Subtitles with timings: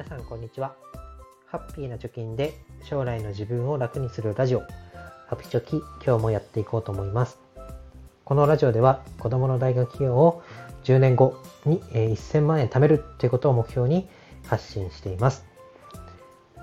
[0.00, 0.74] 皆さんこんにちは。
[1.44, 2.54] ハッピーな貯金で
[2.84, 4.62] 将来の自分を楽にするラジオ。
[5.28, 7.38] ハピチョキ今日もやっていこうと思います。
[8.24, 10.42] このラジオでは子供の大学費用を
[10.84, 11.36] 10年後
[11.66, 14.08] に1000万円貯めるということを目標に
[14.46, 15.44] 発信しています。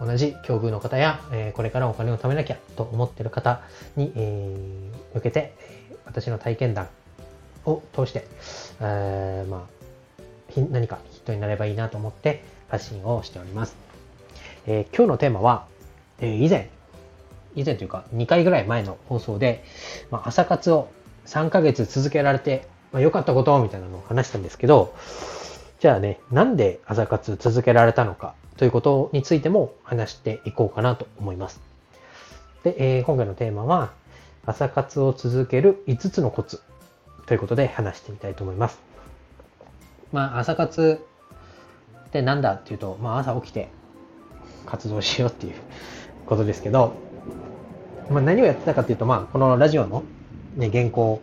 [0.02, 1.20] 同じ境遇の方や
[1.54, 3.62] これからお金を貯めなきゃと思っている方
[3.96, 4.12] に
[5.14, 5.54] 向けて
[6.06, 6.88] 私の体験談
[7.66, 8.28] を通して、
[8.82, 9.78] えー、まあ、
[10.72, 13.76] 何かヒットになればいいなと思って発信をしております。
[14.66, 15.66] えー、今日のテーマは、
[16.20, 16.70] えー、以前、
[17.56, 19.64] 以前というか2回ぐらい前の放送で、
[20.12, 20.90] まあ、朝活を
[21.26, 24.94] 3ヶ月続けられて、まあ、良かったことみたいなのを話したんですけど、
[25.80, 31.62] じゃあね、なんで朝活続けられたのかということについても話していこうかなと思います。
[32.64, 33.92] で、えー、今回のテーマは、
[34.46, 36.62] 朝活を続ける5つのコツ
[37.26, 38.80] ということで話してみたいと思います。
[40.12, 41.06] まあ、朝活
[42.08, 43.70] ってなんだっていうと、まあ、朝起きて
[44.66, 45.56] 活動しようっていう
[46.26, 46.94] ことですけど、
[48.10, 50.04] まあ、何をやってたかっていうと、まあ、このラジオの、
[50.56, 51.22] ね、原稿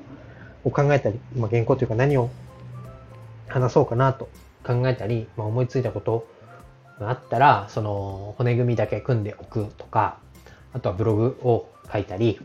[0.64, 2.30] を考えたり、まあ、原稿というか何を
[3.48, 4.28] 話そうかなと
[4.64, 6.26] 考えたり、まあ、思いついたこと
[6.98, 10.18] があったら、その骨組みだけ組んでおくとか、
[10.72, 12.40] あとはブログを書いたり、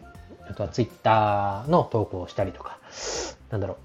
[0.49, 2.79] あとはツイッターの投稿をしたりとか、
[3.49, 3.77] なんだろ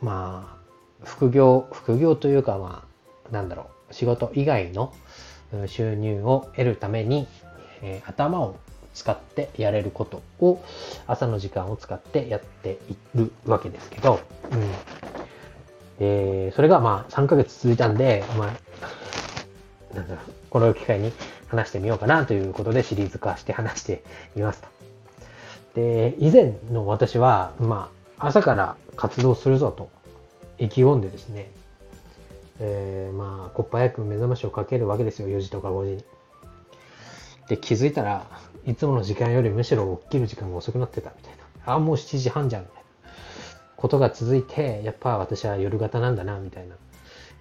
[0.00, 0.58] う、ま
[1.02, 2.91] あ、副業、副業というか、まあ、
[3.32, 4.92] なんだろう、仕事以外の
[5.66, 7.26] 収入を得るために、
[7.82, 8.56] えー、頭を
[8.94, 10.62] 使ってやれることを
[11.06, 14.20] 朝の時間を使ってやっているわけですけど、
[14.52, 14.70] うん。
[15.98, 18.54] で、それがまあ3ヶ月続いたんで、ま
[19.92, 21.12] あ、なんだろう、この機会に
[21.48, 24.04] 話してみようかなということでシリーズ化して話して
[24.36, 24.68] いますと。
[25.74, 29.90] で、以前の私は、まあ、朝から活動するぞと
[30.58, 31.50] 意気込んでですね、
[32.64, 36.04] えー、まあ、こっぱ早く目覚ましをかけるわけですよ、4時とか5時に。
[37.48, 38.24] で、気づいたら
[38.64, 41.32] いつもの時間よりむしろ起きる時間が遅くなってたみたい
[41.66, 41.74] な。
[41.74, 42.82] あ、もう7時半じゃん、みたいな
[43.76, 46.76] ことが続いて、やっぱ私は夜型なんだな、みたいな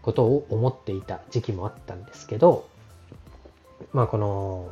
[0.02, 2.68] ことを思っていた時期もあったんですけど、
[3.94, 4.70] まあ、この、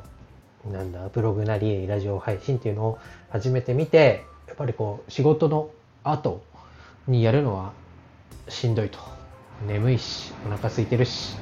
[0.72, 5.70] なんだ、ブログなり、ラジオ配信っていうのを始めてみて、やっぱりこう、仕事の
[6.04, 6.42] 後
[7.08, 7.72] にやるのは
[8.48, 9.19] しんどいと。
[9.68, 11.38] 眠いし、お腹空いてるし、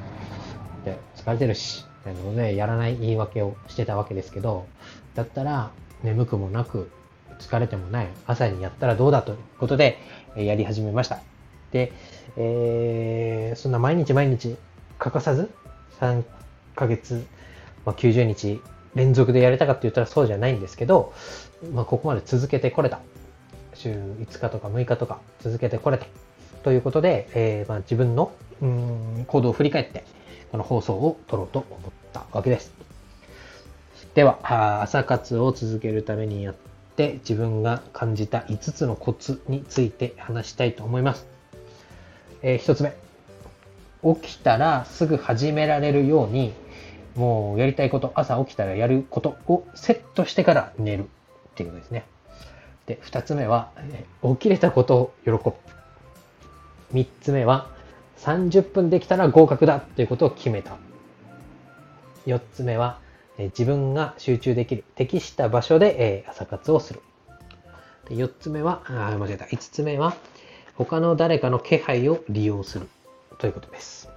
[0.84, 4.66] で疲れてるし、なので、やらない言い訳をしてたわけですけど、
[5.14, 5.70] だったら、
[6.02, 6.90] 眠くもなく、
[7.38, 9.98] 疲れてもない、朝にやったらどうだということで、
[10.36, 11.20] やり始めました。
[11.72, 11.92] で、
[12.36, 14.56] えー、そんな毎日毎日
[14.98, 15.50] 欠かさず、
[16.00, 16.24] 3
[16.74, 17.26] ヶ月、
[17.84, 18.60] まあ、90日
[18.94, 21.12] 連続でやれたかって言ったらそうじゃないんですけど、
[21.72, 23.00] まあ、ここまで続けてこれた。
[23.74, 26.06] 週5日とか6日とか続けてこれた。
[26.68, 28.30] ということで、えー、まあ、自分の
[28.60, 30.04] うん行動を振り返って、
[30.52, 32.74] この放送を撮ろうと思ったわけです。
[34.14, 36.54] では、朝活を続けるためにやっ
[36.94, 41.26] て自分が感じた5つのコツについて話したいと思います。
[42.42, 42.94] えー、1つ目。
[44.20, 46.52] 起きたらすぐ始められるように
[47.14, 51.06] もうやりたいこと、朝起きたらやることをセットしてから寝るっ
[51.54, 52.04] ていうことですね。
[52.84, 53.70] で、二つ目は、
[54.22, 55.54] 起きれたことを喜ぶ。
[56.92, 57.70] 三つ目は、
[58.18, 60.76] 30分できたら合格だということを決めた。
[62.26, 63.00] 四つ目は、
[63.38, 67.00] 自分が集中できる、適した場所で朝活をする。
[68.06, 69.44] 4つ目は、あ、間違えた。
[69.44, 70.16] 5つ目は、
[70.74, 72.88] 他の誰かの気配を利用する
[73.38, 74.08] ということです。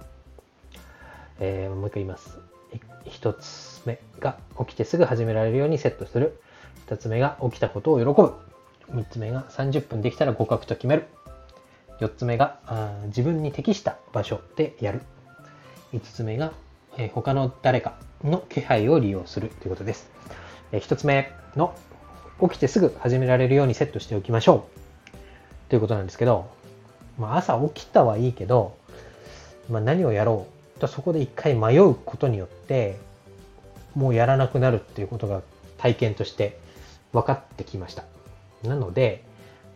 [1.40, 2.38] えー、もう一回言います。
[3.06, 6.40] 1つ目が起きてすぐ始められるようにセットする。
[6.86, 8.32] 2つ目が起きたことを喜ぶ。
[8.96, 11.06] 3つ目が30分できたら合格と決める。
[12.02, 12.58] 4つ目が
[13.06, 15.02] 自分に適した場所でやる。
[15.92, 16.52] 5つ目が、
[16.98, 20.10] え、他の誰かの気配を利用するということです。
[20.72, 21.74] え、1つ目の
[22.40, 24.82] 起きてすぐ始められるようにセットしておきましょう。
[25.68, 26.50] ということなんですけど、
[27.18, 28.76] まあ、朝起きたはいいけど、
[29.70, 30.46] まあ、何をやろ
[30.76, 32.98] うとそこで一回迷うことによって
[33.94, 35.42] もうやらなくなるっていうことが
[35.78, 36.58] 体験として
[37.12, 38.04] 分かってきました
[38.64, 39.24] なので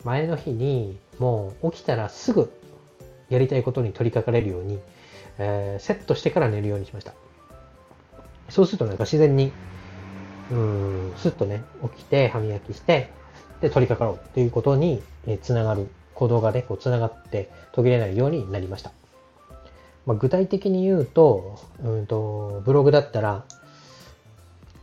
[0.06, 2.52] 前の日にもう起きたらすぐ
[3.28, 4.78] やりたいことに取り掛かれるように、
[5.38, 7.12] えー、セットしてから寝るようにしました。
[8.48, 9.50] そうするとなんか自然に
[10.52, 11.64] うんスッとね
[11.94, 13.10] 起きて歯磨きして
[13.60, 18.92] で取り掛かろうということにえつながる行動がねこうつながって途切れないようになりました。
[20.06, 23.44] まあ、具体的に言うと、うんと、ブログだったら、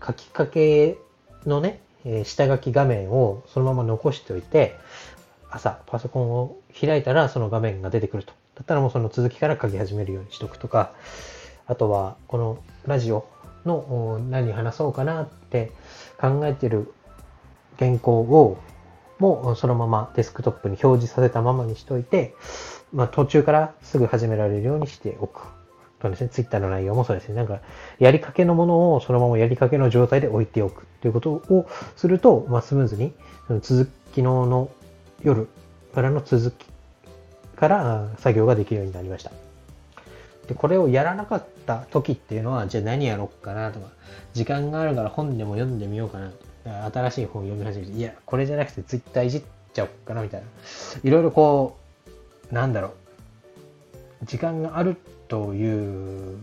[0.06, 0.98] 書きかけ
[1.46, 4.76] のね、え下書き画面をそのまま残しておいて、
[5.56, 8.34] 朝パソコンを開いたらその画面が出てくると。
[8.56, 10.94] だったらもうその続きから書き始めるようにしとくとか、
[11.66, 13.26] あとはこのラジオ
[13.66, 15.72] の何話そうかなって
[16.20, 16.94] 考えてる
[17.80, 18.58] 原稿を
[19.20, 22.36] もうそのままデスクトップに表示させたままにしといて、
[22.92, 25.48] まあ、途中からすぐ始められるようにしておく。
[26.04, 27.36] とですね、ツイッターの内容もそうですね。
[27.36, 27.62] なんか、
[27.98, 31.66] やりかけのものをそのままやりかけの状態で置いておくということを
[31.96, 33.14] すると、まあ、スムーズに、
[33.48, 34.70] その続きのの
[35.24, 35.48] 夜
[35.94, 36.66] からの続き
[37.56, 39.32] から作業ができるようになりました。
[40.48, 43.88] で、これをやらなかった時っていうのは、じゃあ何やろうかなとか、
[44.34, 46.32] 時間があるから本でも読んでみようかな。
[46.94, 49.44] 新しい本を読み始めて、いや、これじゃなくてツイッターいじっ
[49.74, 50.48] ちゃおうかなみたいな。
[51.04, 51.78] いろいろこ
[52.52, 52.92] う、なんだろう。
[54.26, 54.98] 時間がある
[55.28, 56.38] という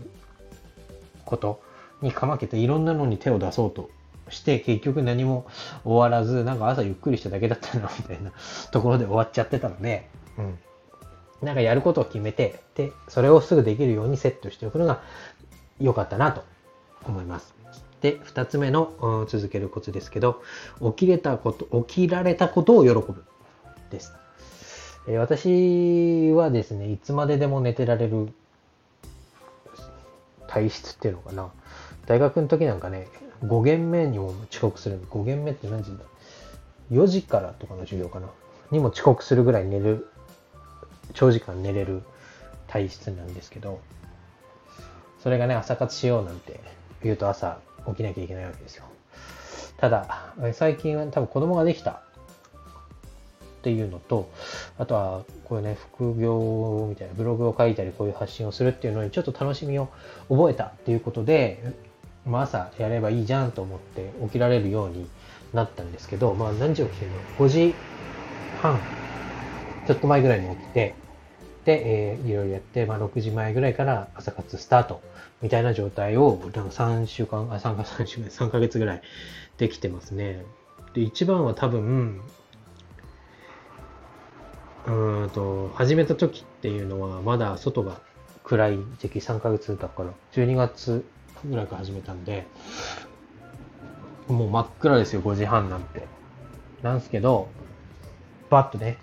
[1.25, 1.61] こと
[2.01, 3.89] にかまけていろんなのに手を出そうと
[4.31, 5.45] して結局何も
[5.83, 8.31] 終わらずなんか朝ゆっくりしただけだったな みたいな
[8.71, 10.59] ところで終わっちゃってたので、うん、
[11.41, 15.01] なんかやることを決めて、で、それをすぐできるようにセットしておくのが
[15.79, 16.43] 良かったなと
[17.05, 17.53] 思います。
[18.01, 20.41] で、二つ目の、うん、続けるコツですけど、
[20.81, 23.23] 起きれたこと、起きられたことを喜ぶ
[23.89, 24.13] です。
[25.07, 28.29] えー、私はですね、いつまででも寝てられる
[30.47, 31.49] 体質っていうのかな。
[32.07, 33.07] 大学の時なんかね、
[33.43, 34.99] 5限目にも遅刻する。
[35.09, 36.03] 5限目って何時だ
[36.91, 38.27] ?4 時からとかの授業かな？
[38.71, 40.07] にも遅刻するぐらい寝る
[41.13, 42.03] 長時間寝れる
[42.67, 43.79] 体質なんですけど、
[45.21, 46.59] それがね、朝活しようなんて
[47.03, 48.85] 言うと朝起きなきゃいけないわけですよ。
[49.77, 54.29] ただ、最近は多分子供ができたっていうのと、
[54.77, 59.89] あとは、こういうね、副業みたいなブログを書いたり、こういう発信をするっていうのにちょっと楽しみを
[60.29, 61.73] 覚えたっていうことで、
[62.25, 65.07] まあ、朝やればいいじゃんと思って起きられるように
[65.53, 67.75] なったんですけど、まあ何時起きてるの ?5 時
[68.61, 68.81] 半、
[69.87, 70.95] ちょっと前ぐらいに起きて、
[71.65, 75.01] で、えー、いろいろやって、まあ、6時前ぐらいから朝活スタート
[75.41, 79.01] みたいな状態を、なんか3週間、あ、3か、3週間、3ヶ月ぐらい
[79.57, 80.43] できてますね。
[80.93, 82.21] で、一番は多分、
[84.87, 84.89] う
[85.25, 88.01] んと、始めた時っていうのは、まだ外が
[88.43, 91.05] 暗い時期3ヶ月だから、12月
[91.49, 92.45] ぐらいから始めたんで、
[94.27, 96.07] もう真っ暗ですよ、5時半なんて。
[96.81, 97.49] なんすけど、
[98.49, 98.97] バッとね、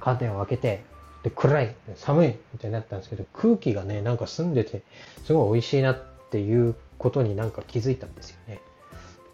[0.00, 0.84] カーテンを開けて、
[1.22, 4.82] で、暗い、寒いみたいになったんですけど、空気がね、なんか澄んでて、
[5.24, 8.60] すごい美味しいなっていうことになんか気づいたんですよね。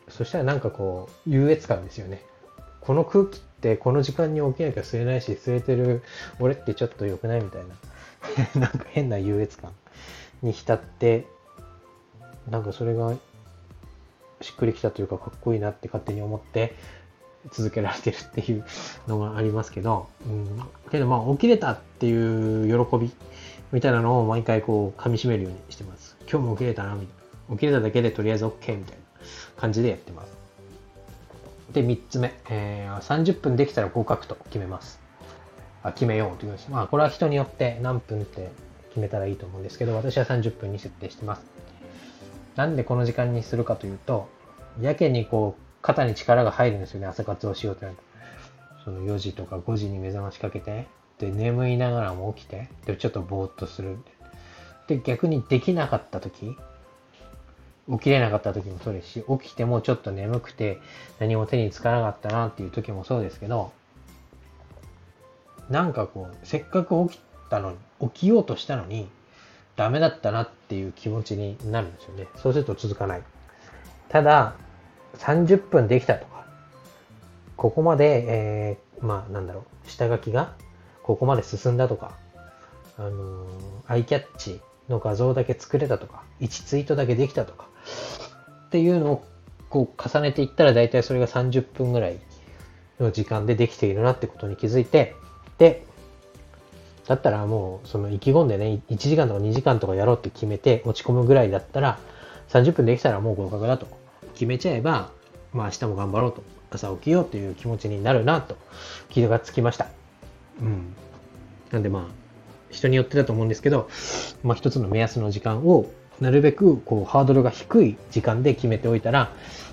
[0.09, 2.25] そしたらなんかこう、優越感ですよね。
[2.81, 6.03] この空気ってこの時間に起きなきゃ吸えないし、吸えてる
[6.41, 7.75] 俺ってちょっと良くないみたいな。
[8.61, 9.73] なんか変な優越感
[10.43, 11.27] に浸って、
[12.51, 13.15] なんかそれが
[14.41, 16.75] しっくりきたというかかっこいいなって勝手に思って、
[17.53, 18.65] 続けられてるっていう
[19.07, 23.13] のがありますけど、うん、けどまあ起きれたっていう喜び
[23.73, 26.17] みたいなのを毎回こう噛み締めるようにしてます。
[26.23, 27.07] 今日も起きれたな、みたい
[27.51, 27.57] な。
[27.57, 29.03] 起きれただけでとりあえず OK みたいな
[29.57, 30.33] 感じでやってます。
[31.73, 35.01] で、3つ目、えー、30分できたら合格と決めます。
[35.83, 36.57] あ決めようという。
[36.71, 38.51] まあこれは人によって何分って
[38.91, 41.54] 決めたらいいと思うんですけど、私は30分に設定してます。
[42.57, 44.29] なんでこの時間にするかというと、
[44.81, 48.03] やけにこう肩に力が入るんですよね、朝活をしようってなると。
[48.85, 50.87] その4時とか5時に目覚ましかけて、
[51.19, 53.99] で、眠いながらも起きて、で、ちょっとぼーっとする。
[54.89, 56.57] で、逆にできなかった時、
[57.91, 60.79] 起きれなかった時もそうですし、起きてもちょっと眠くて
[61.19, 63.73] 何も手につかなかったなっていう時もそうですけど、
[65.71, 69.09] なんかこう、せっかく起きたのに、起きようとしたのに、
[69.77, 72.29] ダメだったなっていう気持ちになるんですよね。
[72.37, 73.23] そうすると続かない。
[74.09, 74.55] ただ、
[75.19, 76.47] 30分できたとか、
[77.57, 80.55] ここまで、えー、まあなんだろう、下書きが
[81.03, 82.13] ここまで進んだとか、
[82.99, 83.49] あのー、
[83.87, 87.69] アイキャッチの画像だけ作れたとか、1ツイートだけできたとか、
[88.67, 89.25] っていうのを
[89.69, 92.19] こう重ねていったら大体それが30分ぐらい
[93.01, 95.17] の時間でできているなってことに気づいて、
[95.59, 95.87] で、
[97.07, 101.99] だったらもうその意気込んでね、1時間とか2時間とかやろうって決めて落ち込むぐらいだったら、
[102.49, 103.87] 30分できたらもう合格だと
[104.35, 105.11] 決めちゃえば、
[105.53, 108.57] まあ明日も頑張ろうと、朝起きようという気持ちになるなと
[109.11, 109.89] 気がつきました。
[110.61, 110.95] うん。
[111.71, 112.03] なんでまあ、
[112.71, 113.89] 人によってだと思うんですけど、
[114.43, 119.33] まあ一つの目安の時間をなるべくこうハードルが低い時間で決めておいたら、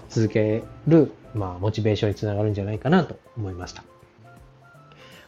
[0.10, 3.84] 続ける、まあ、モチベーションにつながるんじゃないかなと思いました。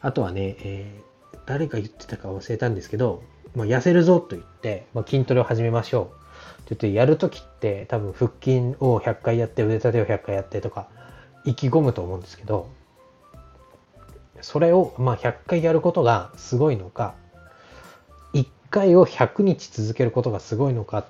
[0.02, 1.13] あとはね、えー、
[1.46, 3.24] 誰が言ってたか忘れたんですけど、
[3.56, 6.24] まあ、痩せるぞと言って、まあ、筋トレを始めましょう。
[6.64, 10.88] って言ってやるときって多分腹筋を100回やって腕立てを100回やってとか
[11.46, 12.70] 意気込むと思うんですけど
[14.42, 17.16] それをまあ100回やることがすごいのか
[18.34, 21.06] 1回を100日続けることがすごいのか、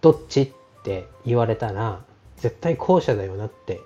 [0.00, 2.02] どっちって言われたら、
[2.38, 3.80] 絶対後者だよなって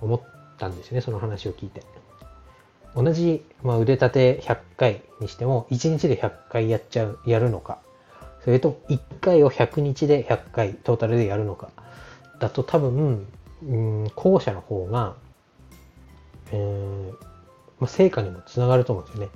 [0.00, 0.22] 思っ
[0.58, 1.82] たんですよね、その話を聞いて。
[2.96, 7.78] 同じ、まあ、腕立て100回にしても、1日で100回やっちゃう、やるのか、
[8.44, 11.70] それと1回を100日で100回トータルでやるのか、
[12.38, 13.26] だと多分、
[13.66, 15.14] うん、後者の方が、
[16.52, 17.12] えー
[17.80, 19.30] まあ、成果にもつながると思うんですよね。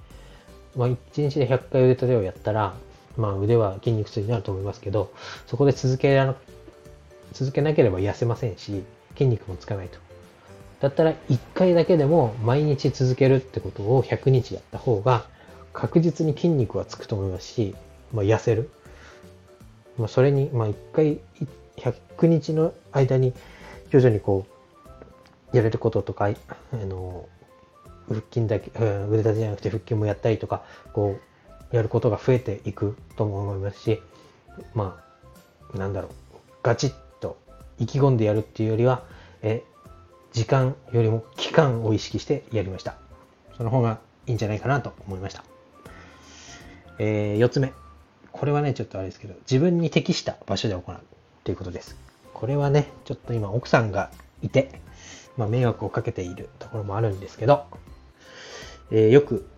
[0.77, 2.75] まあ、1日で100回腕立てをやったら、
[3.17, 5.13] まあ、腕は筋肉痛になると思いますけど、
[5.47, 6.17] そこで続け
[7.33, 8.85] 続けなければ痩せませんし、
[9.15, 10.08] 筋肉もつかないと。
[10.81, 15.27] だったら1回だけでも毎日続けるってことを100日やった方が
[15.73, 17.75] 確実に筋肉はつくと思いますし、
[18.13, 18.71] まあ、痩せる。
[19.97, 21.19] まあ、それに、まあ、1回
[21.77, 23.33] 100日の間に
[23.91, 24.47] 徐々にこ
[25.53, 27.29] うやれることとか、あの
[28.09, 31.19] 腹筋だけ、腕立てじゃなくて腹筋もやったりとか、こ
[31.73, 34.01] う、やることが増えていくとも思いますし、
[34.75, 35.03] ま
[35.75, 36.11] あ、なんだろう、
[36.63, 37.39] ガチッと
[37.79, 39.05] 意気込んでやるっていうよりは、
[39.43, 39.63] え、
[40.33, 42.97] 時間よりも期間を意識してやりました。
[43.57, 45.45] その方がいいんじゃないかなと思いました。
[46.99, 47.73] えー、4つ目。
[48.33, 50.97] これはね、ちょっとあれですけど、自分に適した場所で行う
[51.45, 51.97] ということです。
[52.35, 54.11] これはね、ちょっと今奥さんが
[54.43, 54.81] いて、
[55.37, 57.65] まあ、迷惑をかけているところもあるんですけど、
[58.91, 59.49] えー、よく、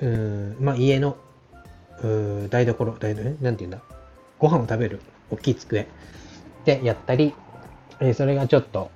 [0.00, 1.16] うん、まあ、家の、
[2.02, 3.80] うん台所、台所、なんて言うんだ、
[4.38, 5.88] ご飯を食べる大きい机
[6.64, 7.34] でやったり、
[8.00, 8.90] えー、それがちょっと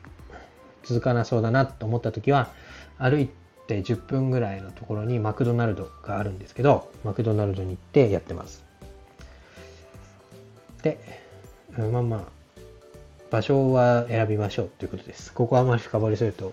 [0.84, 2.50] 続かなそうだなと思った時は、
[2.98, 3.28] 歩い
[3.66, 8.64] て10分ぐらいのところにマクドナルドがあるんですけど、マクドナルドに行ってやってます。
[10.82, 10.98] で、
[11.76, 12.40] まあまあ、
[13.30, 15.32] 場所は選びましょうということです。
[15.32, 16.52] ここはあまり深掘りすると、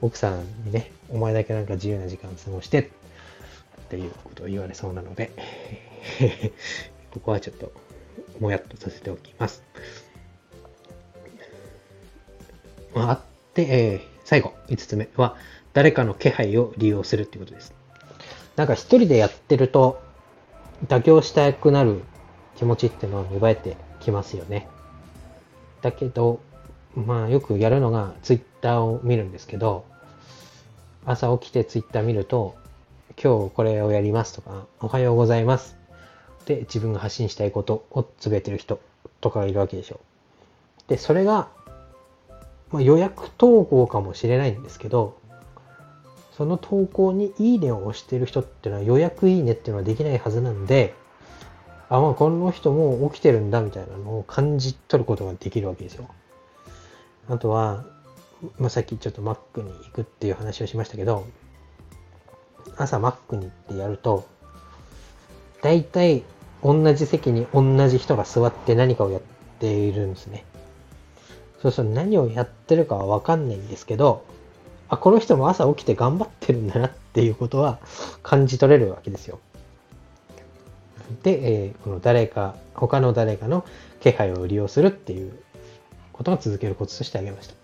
[0.00, 2.84] 奥さんにね、お前だけなんか自由な時間過ごしてっ
[3.88, 5.30] ていうことを言われそうなので、
[7.12, 7.72] ここはちょっと
[8.40, 9.62] もやっとさせておきます。
[12.94, 15.36] まあ、あって、えー、最後、5つ目は、
[15.72, 17.74] 誰かの気配を利用するっていうことです。
[18.54, 20.02] なんか一人でやってると、
[20.86, 22.02] 妥協したくなる
[22.56, 24.68] 気持ちっていうのは芽生えてきますよね。
[25.80, 26.40] だけど、
[26.94, 29.84] まあよくやるのがツイッターを見るんですけど、
[31.06, 32.56] 朝起きてツイッター見ると、
[33.22, 35.76] 今日これをやりますとか、おはようございます。
[36.44, 38.80] で、自分が発信したいことをつぶやいてる人
[39.22, 40.00] とかがいるわけでしょ。
[40.88, 41.48] で、それが、
[42.70, 45.18] まあ、予約投稿かもしれないんですけど、
[46.36, 50.94] その投稿にいいねを押してる人っていうのは予約いいねっていうのはできないはずなんで、
[51.88, 56.08] あ、まあこの人も起きてるんだみたいなのを感じ取ることができるわけですよ。
[57.28, 57.84] あとは、
[58.58, 61.26] まあ、さっきちょっとマックに行くっていう話をしましたけど、
[62.76, 64.26] 朝マックに行ってやると、
[65.62, 66.22] 大体
[66.62, 69.22] 同じ席に同じ人が座って何かをやっ
[69.58, 70.44] ているんですね。
[71.66, 74.24] そうそう、何をやってるかはわかんないんですけど、
[74.88, 77.80] あ、この人も朝起きて頑張ってるんだなっていうことは
[78.22, 79.40] 感じ取れるわけですよ。
[81.24, 83.64] で、えー、この誰か、他の誰かの
[84.00, 85.32] 気配を利用するっていう
[86.12, 87.54] ことを続けるコツとしてあげました。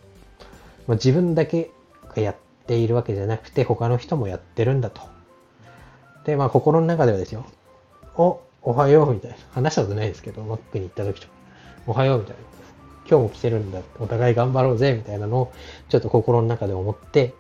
[0.89, 1.71] まあ、自分だけ
[2.09, 5.03] がやっているわけじゃなくて、他の人もやってるんだと。
[6.25, 7.45] で、まあ心の中ではですよ。
[8.17, 9.37] お、おはようみたいな。
[9.53, 11.33] 話したことないですけど、マックに行った時とか、
[11.87, 12.62] おはようみたいな。
[13.09, 13.81] 今日も来てるんだ。
[13.99, 15.53] お互い頑張ろうぜみたいなのを、
[15.89, 17.35] ちょっと心の中で思って、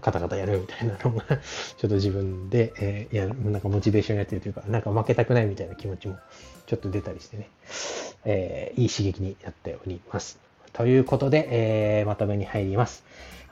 [0.00, 1.24] カタカタやるみたいなのが
[1.78, 6.16] ちょっと自分で、えー、や、なんかモチベーションやってるというか、なんか負けたくないみたいな気持ちも
[6.66, 7.48] ちょっと出たりしてね、
[8.24, 10.38] えー、いい刺激になっております。
[10.72, 13.04] ということで、えー、まとめに入ります。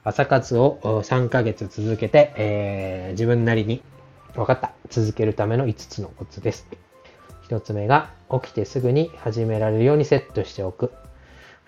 [0.05, 3.83] 朝活を3ヶ月続けて、えー、自分なりに
[4.35, 4.73] 分かった。
[4.91, 6.67] 続けるための5つのコツです。
[7.49, 10.93] 1つ目が、起きてすぐに始められるようにセットしておく。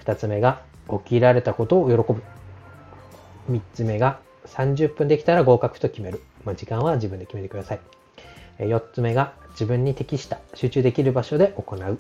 [0.04, 2.22] 2つ目が、起きられたことを喜ぶ。
[3.50, 6.22] 3つ目が、30分できたら合格と決める。
[6.44, 7.80] まあ、時間は自分で決めてください。
[8.58, 11.98] 4つ目が自分に適した集中できる場所で行う。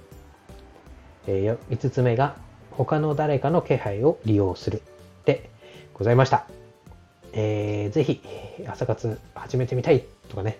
[1.26, 2.36] 5つ目が
[2.70, 4.82] 他の誰かの気配を利用する
[5.24, 5.48] で
[5.94, 6.46] ございました。
[7.32, 8.20] えー、ぜひ
[8.68, 10.58] 朝活始めてみたいとかね、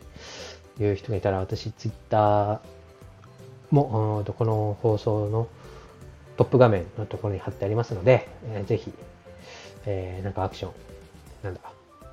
[0.80, 2.58] いう人がいたら私ツイッター
[3.70, 5.48] もうんこの放送の
[6.36, 8.92] トップ画面のところに貼ってありますので、えー、ぜひ、
[9.86, 10.72] えー、なんかアクション、
[11.44, 11.60] なんだ、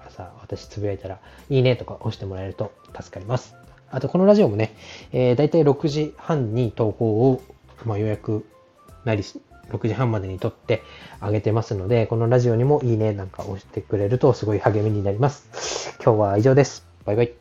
[0.08, 3.56] 朝私つぶやいたらいいねとか押してもらえると助かります。
[3.90, 4.75] あとこのラジオもね、
[5.12, 7.42] えー、だいたい6時半に投稿を、
[7.86, 8.46] まあ、予約
[9.04, 9.24] なり、
[9.70, 10.84] 6時半までに撮って
[11.20, 15.98] あげてますので、このラジオにもいいねなんか押してくれるとすごい励みになります。
[16.04, 16.86] 今日は以上です。
[17.06, 17.41] バイバイ。